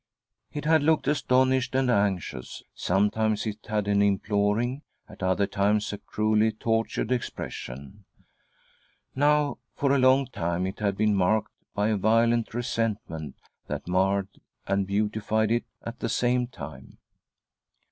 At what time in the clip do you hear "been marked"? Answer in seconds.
10.97-11.51